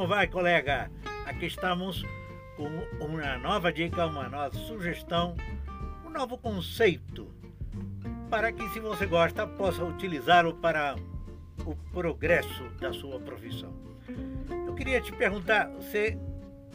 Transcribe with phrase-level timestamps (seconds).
[0.00, 0.90] Como vai, colega?
[1.26, 2.02] Aqui estamos
[2.56, 5.36] com uma nova dica, uma nova sugestão,
[6.06, 7.30] um novo conceito
[8.30, 10.96] para que, se você gosta, possa utilizá-lo para
[11.66, 13.74] o progresso da sua profissão.
[14.66, 16.16] Eu queria te perguntar, você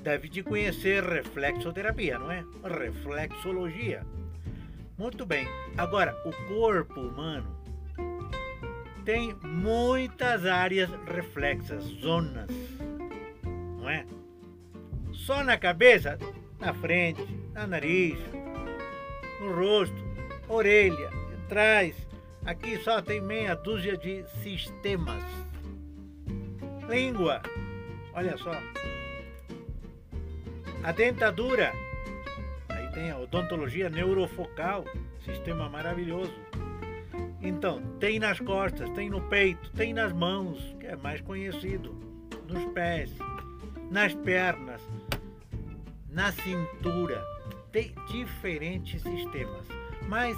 [0.03, 2.45] deve de conhecer reflexoterapia, não é?
[2.63, 4.05] Reflexologia.
[4.99, 5.47] Muito bem.
[5.75, 7.57] Agora, o corpo humano
[9.03, 12.51] tem muitas áreas reflexas, zonas,
[13.85, 14.03] não é?
[15.13, 16.17] Só na cabeça,
[16.59, 18.17] na frente, na nariz,
[19.39, 19.95] no rosto,
[20.49, 21.09] orelha,
[21.43, 21.95] atrás.
[22.45, 25.23] Aqui só tem meia dúzia de sistemas.
[26.89, 27.41] Língua,
[28.13, 28.53] olha só.
[30.83, 31.71] A dentadura,
[32.69, 34.83] aí tem a odontologia neurofocal,
[35.23, 36.33] sistema maravilhoso.
[37.41, 41.95] Então, tem nas costas, tem no peito, tem nas mãos, que é mais conhecido,
[42.47, 43.11] nos pés,
[43.89, 44.81] nas pernas,
[46.09, 47.23] na cintura.
[47.71, 49.65] Tem diferentes sistemas.
[50.07, 50.37] Mas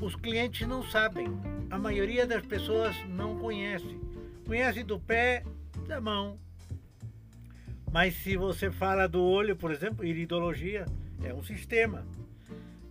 [0.00, 1.28] os clientes não sabem.
[1.70, 3.98] A maioria das pessoas não conhece.
[4.46, 5.44] Conhece do pé,
[5.86, 6.38] da mão.
[7.92, 10.86] Mas se você fala do olho, por exemplo, iridologia
[11.22, 12.04] é um sistema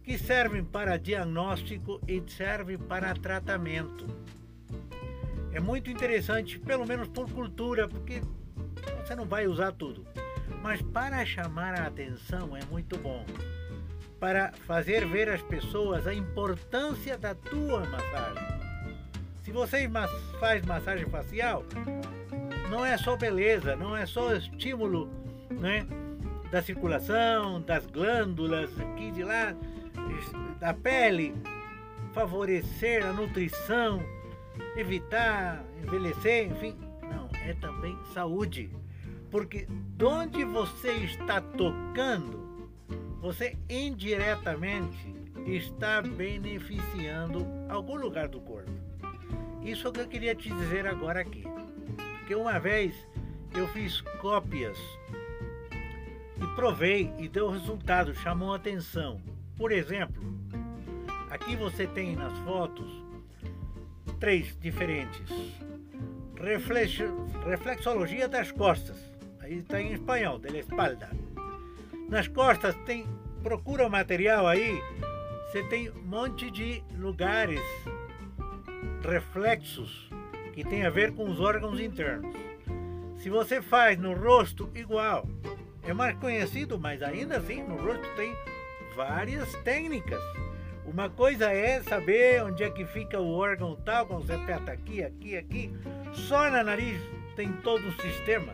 [0.04, 4.06] que serve para diagnóstico e serve para tratamento.
[5.52, 8.22] É muito interessante, pelo menos por cultura, porque
[9.12, 10.06] você não vai usar tudo.
[10.62, 13.26] Mas para chamar a atenção é muito bom
[14.20, 18.62] para fazer ver às pessoas a importância da tua massagem.
[19.42, 19.90] Se você
[20.40, 21.66] faz massagem facial,
[22.70, 25.10] não é só beleza, não é só estímulo
[25.50, 25.86] né,
[26.52, 29.56] da circulação, das glândulas, aqui de lá,
[30.60, 31.34] da pele,
[32.14, 34.02] favorecer a nutrição,
[34.78, 36.78] evitar envelhecer, enfim.
[37.02, 38.70] Não, é também saúde.
[39.32, 39.66] Porque
[40.04, 42.70] onde você está tocando,
[43.22, 45.16] você indiretamente
[45.46, 48.72] está beneficiando algum lugar do corpo.
[49.64, 51.44] Isso é o que eu queria te dizer agora aqui.
[52.20, 52.94] Porque uma vez
[53.56, 54.78] eu fiz cópias
[56.38, 59.22] e provei e deu resultado, chamou atenção.
[59.56, 60.22] Por exemplo,
[61.30, 63.02] aqui você tem nas fotos
[64.20, 65.30] três diferentes.
[67.46, 69.11] reflexologia das costas.
[69.52, 71.10] Está em espanhol, da espalda
[72.12, 73.08] nas costas tem.
[73.42, 74.80] Procura o material aí.
[75.48, 77.62] Você tem um monte de lugares
[79.02, 80.10] reflexos
[80.54, 82.36] que tem a ver com os órgãos internos.
[83.18, 85.28] Se você faz no rosto, igual.
[85.84, 88.36] É mais conhecido, mas ainda assim no rosto tem
[88.96, 90.22] várias técnicas.
[90.86, 95.04] Uma coisa é saber onde é que fica o órgão tal, quando você aperta aqui,
[95.04, 95.74] aqui, aqui.
[96.14, 97.02] Só na nariz
[97.36, 98.54] tem todo um sistema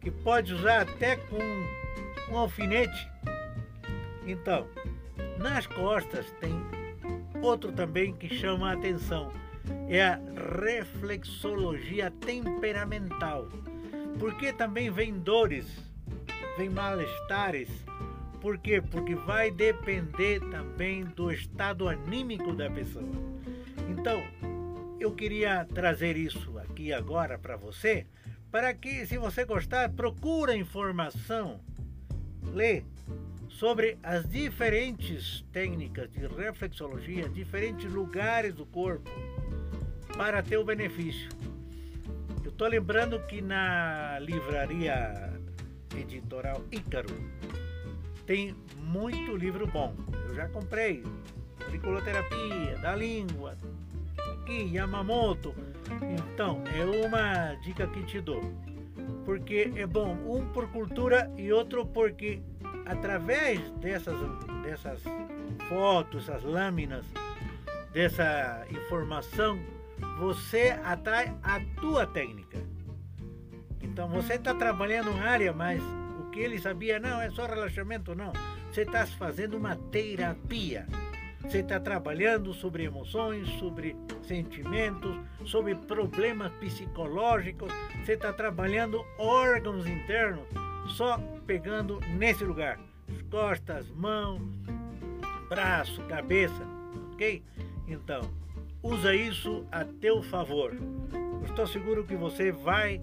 [0.00, 1.38] que pode usar até com
[2.30, 3.08] um alfinete.
[4.26, 4.66] Então,
[5.38, 6.52] nas costas tem
[7.42, 9.32] outro também que chama a atenção.
[9.88, 10.20] É a
[10.64, 13.48] reflexologia temperamental.
[14.18, 15.66] Porque também vem dores,
[16.56, 17.68] vem malestares.
[18.40, 18.80] Por quê?
[18.80, 23.08] Porque vai depender também do estado anímico da pessoa.
[23.88, 24.22] Então,
[25.00, 28.06] eu queria trazer isso aqui agora para você,
[28.50, 31.60] para que, se você gostar, procura informação
[32.52, 32.82] lê
[33.48, 39.10] sobre as diferentes técnicas de reflexologia, diferentes lugares do corpo
[40.16, 41.28] para ter o benefício.
[42.44, 45.32] Eu estou lembrando que na livraria
[45.96, 47.14] editorial Ícaro
[48.26, 49.94] tem muito livro bom.
[50.28, 51.02] Eu já comprei.
[51.64, 53.56] Auriculoterapia, da língua,
[54.48, 55.54] aqui, Yamamoto.
[56.32, 58.40] Então, é uma dica que te dou
[59.24, 62.40] porque é bom, um por cultura e outro porque
[62.86, 64.16] através dessas,
[64.62, 65.02] dessas
[65.68, 67.04] fotos, essas lâminas,
[67.92, 69.60] dessa informação,
[70.18, 72.58] você atrai a tua técnica.
[73.82, 75.82] Então você está trabalhando uma área, mas
[76.20, 78.32] o que ele sabia não é só relaxamento, não.
[78.72, 80.86] Você está fazendo uma terapia.
[81.48, 85.16] Você está trabalhando sobre emoções, sobre sentimentos,
[85.46, 87.72] sobre problemas psicológicos.
[88.04, 90.44] Você está trabalhando órgãos internos,
[90.88, 91.16] só
[91.46, 92.78] pegando nesse lugar:
[93.30, 94.38] costas, mão,
[95.48, 96.66] braço, cabeça,
[97.14, 97.42] ok?
[97.86, 98.30] Então,
[98.82, 100.76] usa isso a teu favor.
[101.46, 103.00] estou seguro que você vai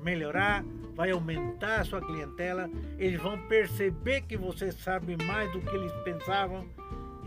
[0.00, 0.64] melhorar,
[0.94, 2.70] vai aumentar a sua clientela.
[2.96, 6.64] Eles vão perceber que você sabe mais do que eles pensavam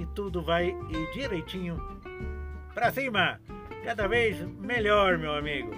[0.01, 1.77] e tudo vai ir direitinho
[2.73, 3.39] para cima.
[3.83, 5.71] Cada vez melhor, meu amigo.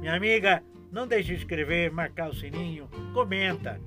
[0.00, 3.80] Minha amiga, Não deixe de escrever, marcar o sininho, comenta,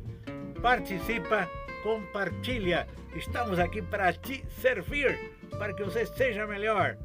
[0.59, 1.47] participa,
[1.83, 2.87] compartilha.
[3.15, 6.97] Estamos aqui para te servir, para que você seja melhor.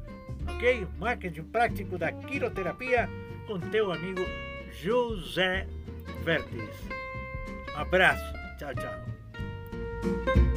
[0.55, 0.87] Ok?
[0.97, 3.07] Marketing prático da quiroterapia
[3.45, 4.21] com teu amigo
[4.81, 5.67] José
[6.23, 6.89] Verdes.
[7.75, 8.33] Um abraço.
[8.57, 10.50] Tchau, tchau.